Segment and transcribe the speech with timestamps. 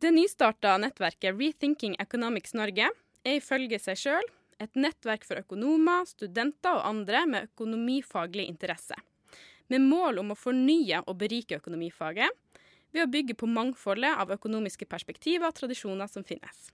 [0.00, 4.28] Det nystarta nettverket Rethinking Economics Norge er ifølge seg sjøl
[4.60, 8.96] et nettverk for økonomer, studenter og andre med økonomifaglig interesse,
[9.68, 12.32] med mål om å fornye og berike økonomifaget
[12.96, 16.70] ved å bygge på mangfoldet av økonomiske perspektiver og tradisjoner som finnes.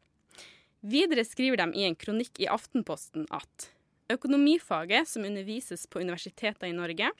[0.87, 3.73] Videre skriver de i en kronikk i Aftenposten at
[4.13, 7.11] økonomifaget som undervises på universiteter i Norge,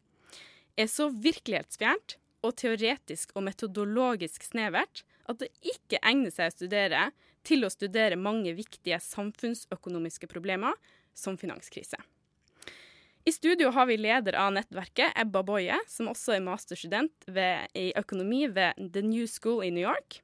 [0.77, 2.15] er så virkelighetsfjernt
[2.47, 7.09] og teoretisk og metodologisk snevert at det ikke egner seg å studere
[7.47, 10.75] til å studere mange viktige samfunnsøkonomiske problemer,
[11.17, 11.97] som finanskrise.
[13.27, 17.89] I studio har vi leder av nettverket, Ebba Boye, som også er masterstudent ved, i
[17.99, 20.21] økonomi ved The New School i New York.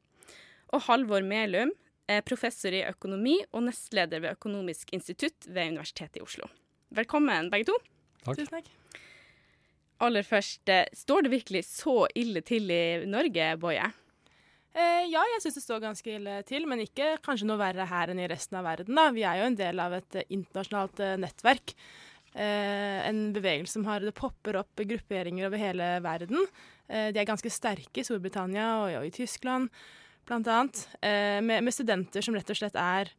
[0.74, 1.72] Og Halvor Melum,
[2.10, 6.50] er professor i økonomi og nestleder ved Økonomisk institutt ved Universitetet i Oslo.
[6.92, 7.78] Velkommen, begge to.
[8.26, 8.36] Takk.
[8.36, 8.72] Tusen takk.
[10.02, 13.84] Aller først, eh, står det virkelig så ille til i Norge, Boje?
[14.74, 18.10] Eh, ja, jeg syns det står ganske ille til, men ikke kanskje noe verre her
[18.10, 18.94] enn i resten av verden.
[18.96, 19.10] da.
[19.12, 21.76] Vi er jo en del av et eh, internasjonalt nettverk.
[22.34, 26.46] En bevegelse som har Det popper opp grupperinger over hele verden.
[26.88, 29.68] De er ganske sterke i Storbritannia og, i Tyskland,
[30.24, 30.80] blant annet.
[31.44, 33.12] Med, studenter som rett og slett er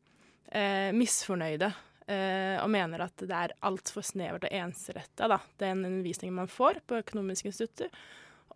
[0.97, 1.69] misfornøyde
[2.03, 6.97] og mener at det er altfor snevert og ensretta, da, den undervisningen man får på
[6.99, 7.93] økonomiske institutter,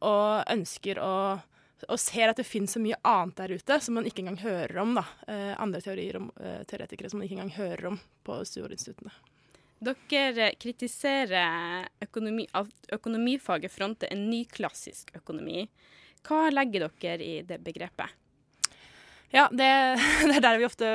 [0.04, 1.14] og ønsker å
[1.86, 4.80] og ser at det finnes så mye annet der ute som man ikke engang hører
[4.82, 4.96] om.
[4.98, 9.14] da, eh, Andre teorier om eh, teoretikere som man ikke engang hører om på studieinstituttene.
[9.78, 15.68] Dere kritiserer økonomi, at økonomifaget fronter en ny klassisk økonomi.
[16.26, 18.10] Hva legger dere i det begrepet?
[19.30, 19.70] Ja, det,
[20.28, 20.90] det er der vi ofte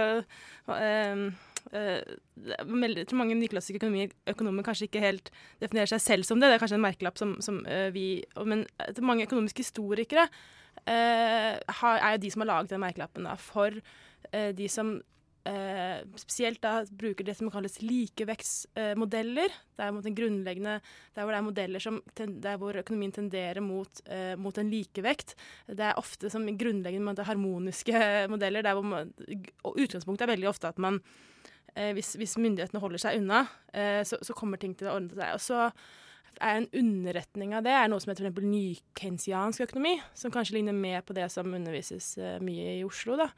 [0.67, 1.27] eh,
[1.71, 2.01] eh,
[2.43, 5.31] jeg tror mange nyklassiske økonomer, økonomer kanskje ikke helt
[5.63, 6.51] definerer seg selv som det.
[6.51, 11.55] Det er kanskje en merkelapp som, som uh, vi Men eh, mange økonomiske historikere uh,
[11.81, 13.83] har, er jo de som har laget den merkelappen da, for
[14.33, 15.01] de som
[16.15, 19.51] spesielt da bruker det som kalles likevektsmodeller.
[19.51, 20.77] det er mot en grunnleggende
[21.17, 24.01] Der hvor det er modeller som, der hvor økonomien tenderer mot,
[24.39, 25.35] mot en likevekt.
[25.67, 28.63] Det er ofte som grunnleggende harmoniske modeller.
[28.63, 29.13] Der hvor man,
[29.67, 31.03] utgangspunktet er veldig ofte at man
[31.75, 35.17] eh, hvis, hvis, myndighetene holder seg unna, eh, så, så, kommer ting til å ordne
[35.17, 35.35] seg.
[35.37, 35.67] Og så
[36.41, 40.77] er en underretning av det er noe som heter for ny-keynesiansk økonomi, som kanskje ligner
[40.77, 43.19] mer på det som undervises eh, mye i Oslo.
[43.21, 43.31] da.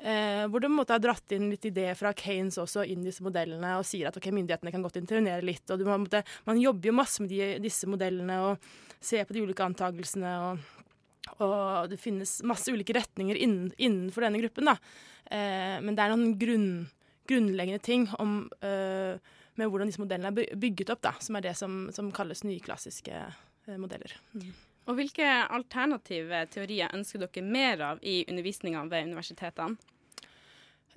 [0.00, 3.74] Eh, hvor du måte har dratt inn litt ideer fra Keynes også inn disse modellene,
[3.76, 5.66] og sier at okay, myndighetene kan godt intervenere litt.
[5.68, 9.44] og må, måte, Man jobber jo masse med de, disse modellene og ser på de
[9.44, 10.32] ulike antakelsene.
[10.46, 14.72] og, og det finnes masse ulike retninger innen, innenfor denne gruppen.
[14.72, 14.78] da.
[15.30, 16.72] Eh, men det er noen grunn,
[17.28, 19.20] grunnleggende ting om, eh,
[19.54, 23.14] med hvordan disse modellene er bygget opp, da, som er det som, som kalles nyklassiske
[23.20, 24.16] eh, modeller.
[24.34, 24.52] Mm.
[24.88, 29.76] Og Hvilke alternative teorier ønsker dere mer av i undervisninga ved universitetene?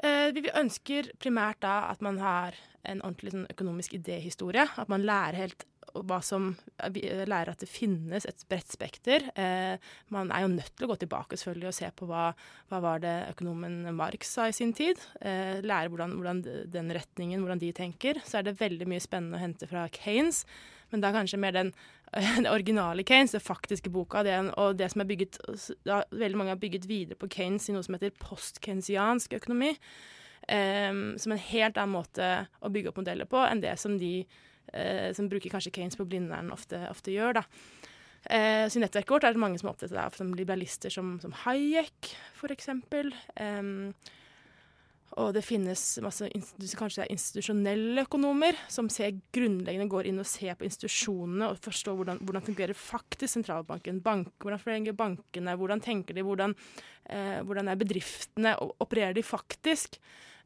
[0.04, 4.66] Eh, vi ønsker primært da at man har en ordentlig sånn, økonomisk idéhistorie.
[4.80, 9.28] At man lærer helt hva som lærer at det finnes et bredt spekter.
[9.38, 9.78] Eh,
[10.14, 12.26] man er jo nødt til å gå tilbake selvfølgelig og se på hva,
[12.72, 15.02] hva var det økonomen Marx sa i sin tid.
[15.22, 16.44] Eh, lære hvordan, hvordan,
[16.74, 18.22] den retningen, hvordan de tenker.
[18.26, 20.44] Så er det veldig mye spennende å hente fra Keynes.
[20.94, 21.70] Men da kanskje mer den,
[22.38, 25.40] den originale Keynes, den faktiske boka, det, og det som er bygget
[25.86, 29.76] da, Veldig mange har bygget videre på Keynes i noe som heter post-keynesiansk økonomi.
[30.44, 32.26] Um, som en helt annen måte
[32.60, 34.26] å bygge opp modeller på enn det som de
[35.14, 37.42] som bruker kanskje Keynes på Blindern ofte, ofte gjør.
[37.42, 37.44] da.
[38.26, 41.18] Eh, så I nettverket vårt er det mange som er opptatt av som liberalister som,
[41.20, 42.70] som Hayek, f.eks.
[42.72, 43.92] Um,
[45.20, 46.26] og det finnes masse
[46.80, 52.22] kanskje institusjonelle økonomer som ser grunnleggende går inn og ser på institusjonene og forstår hvordan,
[52.24, 56.56] hvordan fungerer faktisk sentralbanken, bank, hvordan fungerer bankene, hvordan tenker de, hvordan,
[57.12, 60.00] eh, hvordan er bedriftene, og opererer de faktisk?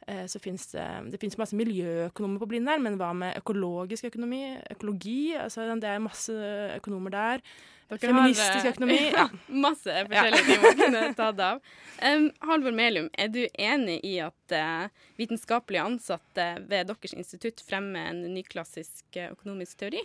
[0.07, 4.56] Eh, så finnes det, det finnes masse miljøøkonomer på Blindern, men hva med økologisk økonomi?
[4.72, 5.34] Økologi?
[5.35, 6.35] Altså, det er masse
[6.78, 7.44] økonomer der.
[7.88, 9.00] Feministisk har, økonomi.
[9.18, 11.59] Ja, masse forskjellige ting man kunne tatt av.
[12.00, 14.88] Um, Halvor Melum, er du enig i at uh,
[15.19, 20.03] vitenskapelige ansatte ved deres institutt fremmer en nyklassisk økonomisk teori?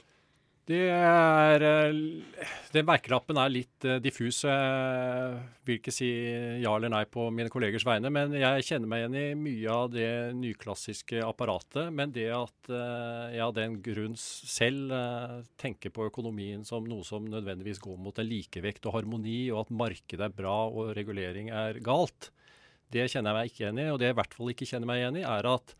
[0.62, 4.44] Det er, eh, den merkelappen er litt uh, diffus.
[4.46, 6.10] Jeg vil ikke si
[6.62, 9.88] ja eller nei på mine kollegers vegne, men jeg kjenner meg igjen i mye av
[9.90, 11.88] det nyklassiske apparatet.
[11.90, 14.94] Men det at uh, jeg av den grunn selv
[15.58, 19.72] tenker på økonomien som noe som nødvendigvis går mot en likevekt og harmoni, og at
[19.82, 22.30] markedet er bra og regulering er galt,
[22.94, 23.88] det kjenner jeg meg ikke igjen i.
[23.90, 25.74] Og det jeg i hvert fall ikke kjenner meg igjen i, er at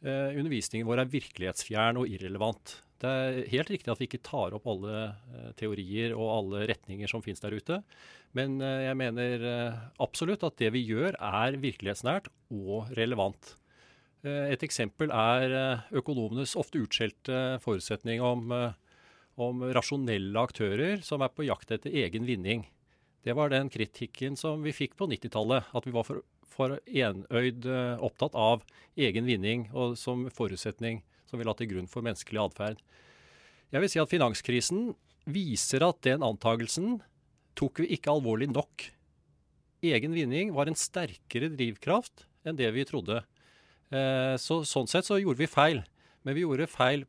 [0.00, 2.78] undervisningen vår er virkelighetsfjern og irrelevant.
[3.00, 7.08] Det er helt riktig at vi ikke tar opp alle eh, teorier og alle retninger
[7.08, 7.80] som finnes der ute.
[8.36, 13.56] Men eh, jeg mener eh, absolutt at det vi gjør er virkelighetsnært og relevant.
[14.20, 18.50] Et eksempel er økonomenes ofte utskjelte forutsetning om,
[19.40, 22.66] om rasjonelle aktører som er på jakt etter egen vinning.
[23.24, 25.72] Det var den kritikken som vi fikk på 90-tallet.
[25.72, 27.64] At vi var for, for enøyd
[27.96, 28.60] opptatt av
[29.00, 32.82] egen vinning og som forutsetning som vi la til grunn for menneskelig atferd.
[33.70, 34.90] Jeg vil si at finanskrisen
[35.30, 36.98] viser at den antagelsen
[37.58, 38.88] tok vi ikke alvorlig nok.
[39.86, 43.22] Egen vinning var en sterkere drivkraft enn det vi trodde.
[43.90, 45.82] Eh, så, sånn sett så gjorde vi feil.
[46.26, 47.06] Men vi gjorde feil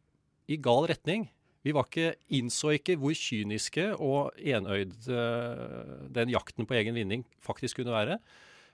[0.52, 1.28] i gal retning.
[1.62, 7.26] Vi var ikke, innså ikke hvor kyniske og enøyd eh, den jakten på egen vinning
[7.44, 8.18] faktisk kunne være.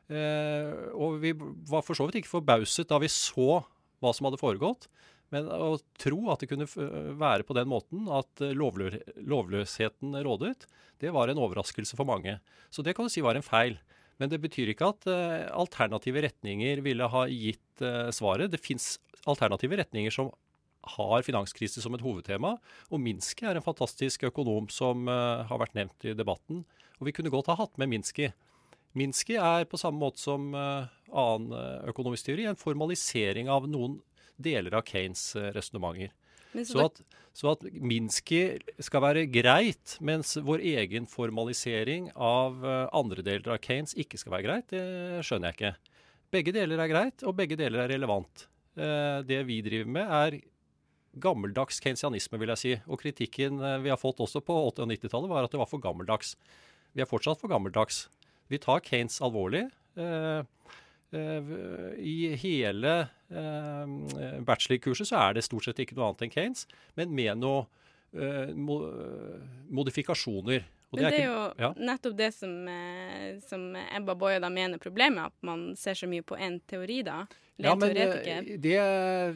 [0.08, 1.34] Eh, og vi
[1.68, 3.60] var for så vidt ikke forbauset da vi så
[4.00, 4.88] hva som hadde foregått.
[5.34, 6.68] Men å tro at det kunne
[7.20, 8.94] være på den måten at lovlø
[9.28, 10.68] lovløsheten rådet,
[11.04, 12.38] det var en overraskelse for mange.
[12.72, 13.76] Så det kan du si var en feil.
[14.18, 17.84] Men det betyr ikke at uh, alternative retninger ville ha gitt
[18.16, 18.50] svaret.
[18.50, 18.96] Det fins
[19.30, 20.32] alternative retninger som
[20.98, 22.56] har finanskrise som et hovedtema.
[22.90, 26.64] Og Minsky er en fantastisk økonom som har vært nevnt i debatten.
[26.98, 28.32] Og vi kunne godt ha hatt med Minsky.
[28.98, 31.52] Minsky er på samme måte som annen
[31.92, 34.00] økonomisk teori en formalisering av noen
[34.38, 36.14] deler av Kanes resonnementer.
[36.66, 37.02] Så, at,
[37.36, 42.64] så at Minsky skal være greit, mens vår egen formalisering av
[42.96, 45.98] andre deler av Kanes ikke skal være greit, det skjønner jeg ikke.
[46.34, 48.48] Begge deler er greit, og begge deler er relevant.
[49.28, 50.40] Det vi driver med, er
[51.22, 52.74] gammeldags keynesianisme, vil jeg si.
[52.88, 55.84] Og kritikken vi har fått også på 80- og 90-tallet, var at det var for
[55.84, 56.36] gammeldags.
[56.96, 58.08] Vi er fortsatt for gammeldags.
[58.52, 59.68] Vi tar Kanes alvorlig.
[59.98, 60.44] Eh,
[62.04, 62.94] i hele
[63.32, 66.66] eh, bachelorkurset så er det stort sett ikke noe annet enn Kanes,
[67.00, 67.68] men med noen
[68.14, 68.54] eh,
[69.68, 70.66] modifikasjoner.
[70.88, 71.70] Men det er, ikke, jo ja.
[71.90, 76.24] nettopp det som, eh, som Ebba Boye da mener problemet, at man ser så mye
[76.24, 77.26] på én teori, da.
[77.60, 78.78] Ja, men eh, Det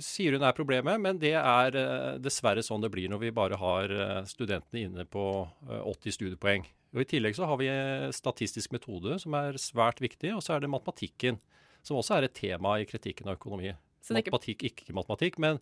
[0.05, 3.59] sier hun er problemet, men det er eh, dessverre sånn det blir når vi bare
[3.59, 3.95] har
[4.29, 5.25] studentene inne på
[5.67, 6.67] 80 studiepoeng.
[6.95, 7.67] Og I tillegg så har vi
[8.15, 11.39] statistisk metode, som er svært viktig, og så er det matematikken
[11.85, 13.73] som også er et tema i kritikken av økonomi.
[14.11, 15.59] Matematikk, ikke matematikk, men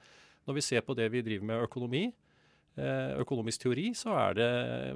[0.48, 2.04] når vi ser på det vi driver med økonomi,
[2.80, 4.52] eh, økonomisk teori, så er det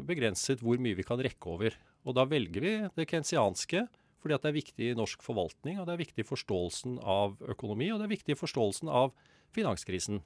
[0.07, 1.75] begrenset hvor mye vi kan rekke over.
[2.03, 3.87] Og da velger vi det kensianske
[4.23, 7.89] fordi det er viktig i norsk forvaltning, og det er viktig i forståelsen av økonomi,
[7.91, 9.11] og det er viktig i forståelsen av
[9.51, 10.21] finanskrisen.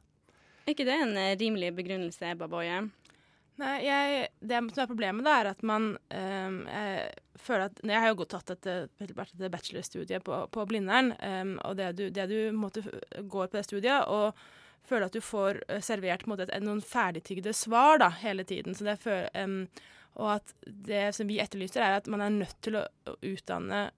[0.68, 2.84] Er ikke det en eh, rimelig begrunnelse, Baboye?
[3.58, 8.04] Nei, jeg, Det som er problemet, da, er at man um, jeg føler at Jeg
[8.04, 12.28] har jo godt tatt et, et bachelorstudie på, på Blindern, um, og det du, det
[12.30, 12.86] du måtte,
[13.18, 14.38] går på det studiet og
[14.88, 18.72] føler at du får eh, servert måte, noen ferdigtygde svar da, hele tiden.
[18.78, 19.66] Så det føler, um,
[20.16, 22.86] og at det som vi etterlyser, er at man er nødt til å,
[23.20, 23.90] utdanne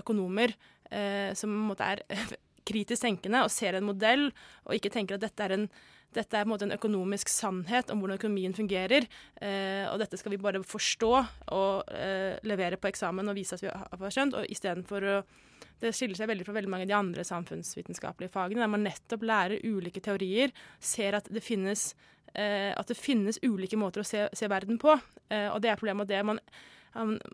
[0.00, 0.52] økonomer
[0.90, 2.02] uh, som på en måte er
[2.68, 4.26] kritisk tenkende og ser en modell,
[4.66, 5.68] og ikke tenker at dette er en
[6.16, 9.06] dette er på en måte en økonomisk sannhet om hvordan økonomien fungerer.
[9.40, 11.12] Eh, og dette skal vi bare forstå
[11.56, 14.36] og eh, levere på eksamen og vise at vi har skjønt.
[14.38, 15.22] og istedenfor å
[15.82, 19.24] det skiller seg veldig fra veldig mange av de andre samfunnsvitenskapelige fagene, der man nettopp
[19.26, 21.96] lærer ulike teorier, ser at det finnes,
[22.38, 24.94] eh, at det finnes ulike måter å se, se verden på.
[24.94, 26.04] Og det er problemet.
[26.04, 26.38] Og det man,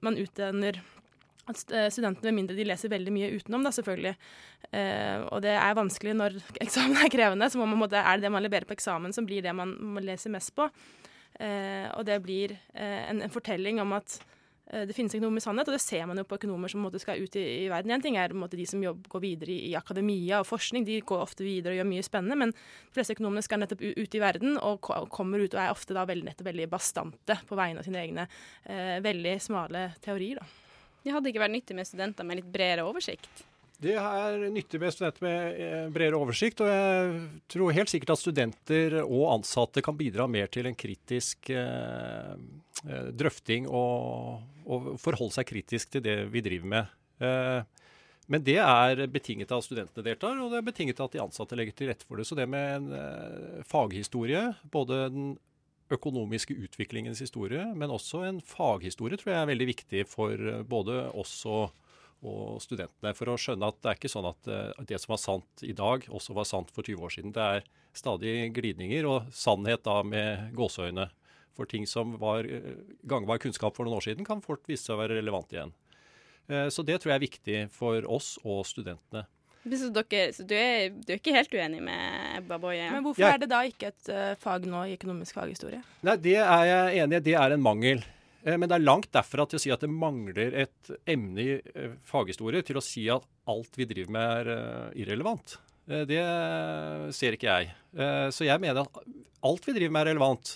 [0.04, 1.07] man utdanner at
[1.56, 4.14] studentene, med mindre de leser veldig mye utenom, da, selvfølgelig.
[4.70, 8.44] Eh, og det er vanskelig når eksamen er krevende, så man, er det det man
[8.44, 10.68] leverer på eksamen som blir det man, man leser mest på.
[11.38, 14.16] Eh, og det blir eh, en, en, fortelling om at
[14.72, 17.22] eh, det finnes økonomisk sannhet, og det ser man jo på økonomer som måte, skal
[17.22, 17.92] ut i, i verden.
[17.94, 20.98] En ting er måte, de som jobb, går videre i, i, akademia og forskning, de
[21.06, 24.24] går ofte videre og gjør mye spennende, men de fleste økonomene skal nettopp ut i
[24.24, 27.86] verden og kommer ut og er ofte da veldig, nettopp veldig bastante på vegne av
[27.86, 28.26] sine egne
[28.64, 30.42] eh, veldig smale teorier.
[30.42, 30.67] da.
[31.08, 33.30] Det hadde ikke vært nyttig med studenter med litt bredere oversikt?
[33.80, 37.12] Det er nyttig med studenter med eh, bredere oversikt, og jeg
[37.54, 42.34] tror helt sikkert at studenter og ansatte kan bidra mer til en kritisk eh,
[42.84, 46.92] eh, drøfting og, og, forholde seg kritisk til det vi driver med.
[47.24, 47.60] Eh,
[48.28, 51.24] men det er betinget av at studentene deltar, og det er betinget av at de
[51.24, 52.28] ansatte legger til rette for det.
[52.28, 55.30] Så det med en eh, faghistorie, både den
[55.94, 61.00] økonomiske utviklingens historie, men også en faghistorie tror jeg er veldig viktig for eh, både
[61.16, 61.74] oss og,
[62.20, 63.14] og, studentene.
[63.16, 65.74] For å skjønne at det er ikke sånn at eh, det som var sant i
[65.76, 67.34] dag, også var sant for 20 år siden.
[67.36, 71.08] Det er stadig glidninger og sannhet da med gåseøyne.
[71.58, 72.76] For ting som var eh,
[73.08, 75.76] gangbar kunnskap for noen år siden, kan fort vise seg å være relevant igjen.
[76.72, 79.26] Så det tror jeg er viktig for oss og studentene.
[79.76, 82.86] Så, dere, så du, er, du, er, ikke helt uenig med Ebba Boye?
[82.92, 83.32] Men hvorfor ja.
[83.34, 85.80] er det da ikke et uh, fag nå i økonomisk faghistorie?
[86.06, 87.24] Nei, Det er jeg enig i.
[87.30, 88.04] Det er en mangel.
[88.44, 91.56] Eh, men det er langt derfra til å si at det mangler et emne i
[91.58, 95.58] uh, faghistorie til å si at alt vi driver med er uh, irrelevant.
[95.88, 96.20] Det
[97.16, 97.68] ser ikke jeg.
[98.36, 98.98] Så jeg mener at
[99.48, 100.50] alt vi driver med er relevant.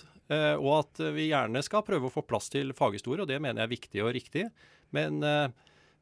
[0.61, 3.65] Og at vi gjerne skal prøve å få plass til faghistorie, og det mener jeg
[3.65, 4.43] er viktig og riktig.
[4.93, 5.17] Men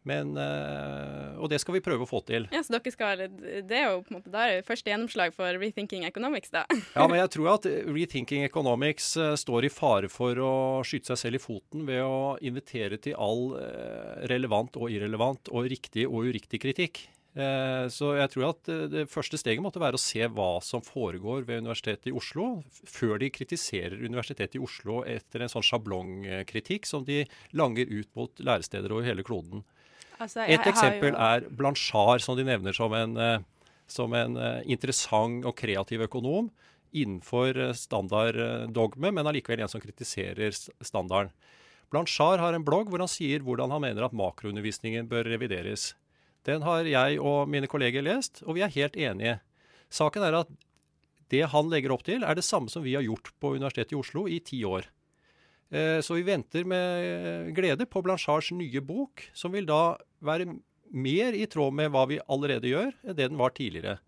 [0.08, 2.48] men, øh, og det skal vi prøve å få til.
[2.54, 5.62] Ja, så dere skal, Det er jo på en måte, er det første gjennomslag for
[5.62, 6.66] Rethinking Economics, da.
[6.98, 10.54] ja, men jeg tror at Rethinking Economics uh, står i fare for å
[10.88, 15.70] skyte seg selv i foten ved å invitere til all uh, relevant og irrelevant og
[15.70, 17.08] riktig og uriktig kritikk.
[17.32, 21.62] Så jeg tror at det første steget måtte være å se hva som foregår ved
[21.64, 27.22] Universitetet i Oslo, før de kritiserer Universitetet i Oslo etter en sånn sjablongkritikk som de
[27.56, 29.64] langer ut mot læresteder over hele kloden.
[30.22, 31.18] Altså, Et eksempel jo...
[31.18, 36.52] er Blanchard, som de nevner som en, eh, som en eh, interessant og kreativ økonom
[36.92, 41.34] innenfor eh, standarddogme, men allikevel en som kritiserer standarden.
[41.92, 45.92] Blanchard har en blogg hvor han sier hvordan han mener at makroundervisningen bør revideres.
[46.48, 49.40] Den har jeg og mine kolleger lest, og vi er helt enige.
[49.92, 50.54] Saken er at
[51.34, 54.00] det han legger opp til, er det samme som vi har gjort på Universitetet i
[54.00, 54.88] Oslo i ti år.
[55.72, 60.48] Så vi venter med glede på Blanchards nye bok, som vil da være
[60.92, 64.00] mer i tråd med hva vi allerede gjør, enn det den var tidligere.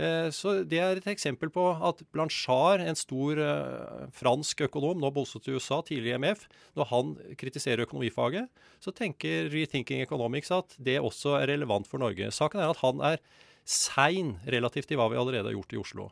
[0.00, 5.10] Eh, så Det er et eksempel på at Blanchard, en stor eh, fransk økonom, nå
[5.12, 8.48] bosatt i USA, tidligere i MF, når han kritiserer økonomifaget,
[8.80, 12.30] så tenker Rethinking Economics at det også er relevant for Norge.
[12.30, 13.20] Saken er at han er
[13.64, 16.10] sein relativt til hva vi allerede har gjort i Oslo.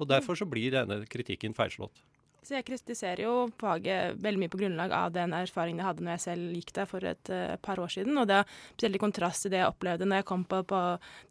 [0.00, 2.02] Og Derfor så blir denne kritikken feilslått.
[2.40, 6.14] Så jeg kritiserer jo faget veldig mye på grunnlag av den erfaringen jeg hadde når
[6.14, 8.16] jeg selv gikk der for et uh, par år siden.
[8.16, 10.80] Og det er spesielt i kontrast til det jeg opplevde når jeg kom på, på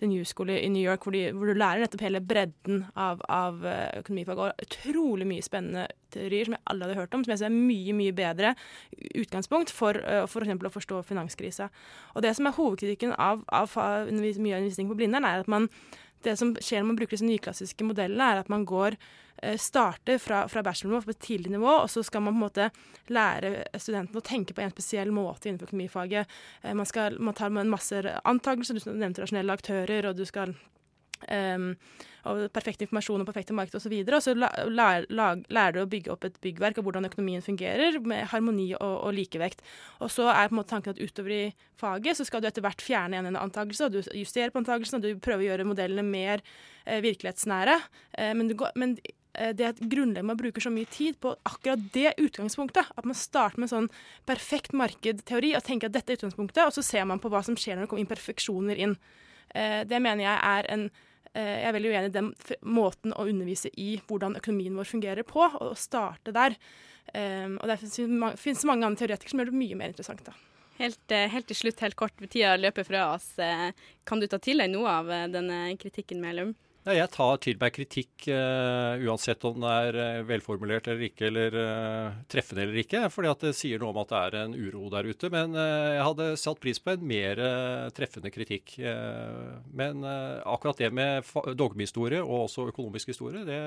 [0.01, 3.23] The New School i New York, hvor, de, hvor, du lærer nettopp hele bredden av,
[3.25, 4.43] av eh, økonomifag.
[4.43, 7.57] Og utrolig mye spennende teorier som jeg alle hadde hørt om, som jeg ser er
[7.57, 8.53] mye, mye bedre
[9.17, 11.71] utgangspunkt for uh, for eksempel å forstå finanskrisa.
[12.13, 15.71] Og det som er hovedkritikken av, av mye av undervisningen på Blindern, er at man
[16.25, 18.97] det som skjer når man bruker disse nyklassiske modellene, er at man går
[19.41, 22.43] Eh, starter fra, fra bachelornivå på et tidlig nivå, og så skal man på en
[22.43, 22.65] måte
[23.07, 26.33] lære studentene å tenke på en spesiell måte innenfor økonomifaget.
[26.61, 30.57] Eh, man, skal, man tar en masse antakelser, du nevnte rasjonelle aktører, og du skal
[31.27, 31.73] Um,
[32.29, 33.93] og perfekt informasjon og perfekte marked osv.
[33.95, 37.99] Og, og så lærer, lærer du å bygge opp et byggverk og hvordan økonomien fungerer,
[38.03, 39.63] med harmoni og, og, likevekt.
[40.03, 41.43] Og så er på en måte tanken at utover i
[41.79, 44.99] faget så skal du etter hvert fjerne igjen en antakelse, og du justerer på antakelsen,
[44.99, 46.43] og du prøver å gjøre modellene mer
[46.85, 47.79] eh, virkelighetsnære.
[48.19, 48.99] Eh, men, du, men
[49.39, 52.91] Eh, det et grunnlag man bruker så mye tid på akkurat det utgangspunktet.
[52.97, 53.91] At man starter med en sånn
[54.29, 57.57] perfekt markedteori og tenker at dette er utgangspunktet, og så ser man på hva som
[57.59, 58.97] skjer når det kommer imperfeksjoner inn.
[59.53, 60.89] Eh, det mener jeg er en
[61.39, 62.29] Jeg er veldig uenig i den
[62.67, 66.58] måten å undervise i hvordan økonomien vår fungerer på, og starte der.
[67.15, 70.22] Og det finnes mange andre teoretikere som gjør det mye mer interessant.
[70.27, 70.36] da.
[70.79, 73.31] Helt, helt, til slutt, helt kort, tida løper fra oss.
[74.08, 76.53] Kan du ta til deg noe av denne kritikken, Melum?
[76.88, 81.27] Ja, jeg tar til meg kritikk uh, uansett om den er uh, velformulert eller ikke,
[81.27, 83.01] eller uh, treffende eller ikke.
[83.12, 85.29] fordi at det sier noe om at det er en uro der ute.
[85.33, 87.41] Men jeg hadde satt pris på en mer
[87.95, 88.77] treffende kritikk.
[89.75, 91.27] men akkurat det med
[91.59, 93.59] dogmehistorie og også økonomisk historie, det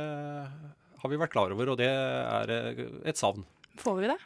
[1.03, 2.53] har vi vært klar over, og det er
[3.05, 3.45] et savn.
[3.83, 4.19] Får vi det?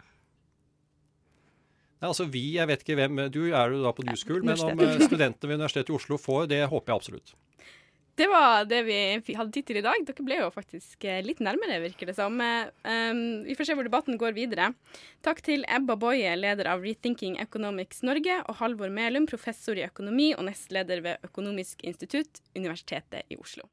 [1.96, 4.60] Nei, altså vi, jeg vet ikke hvem, Du er jo da på New School, men
[4.60, 7.36] om studentene ved Universitetet i Oslo får, det håper jeg absolutt.
[8.16, 10.00] Det var det vi hadde tid til i dag.
[10.08, 12.38] Dere ble jo faktisk eh, litt nærmere, virker det som.
[12.40, 14.70] Um, vi får se hvor debatten går videre.
[15.26, 20.30] Takk til Ebba Boye, leder av Rethinking Economics Norge, og Halvor Melum, professor i økonomi
[20.32, 23.68] og nestleder ved Økonomisk institutt, Universitetet i Oslo.